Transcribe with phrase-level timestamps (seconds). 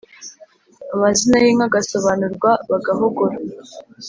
[0.95, 3.35] amazina y’inka agasobanurwa bagahogora,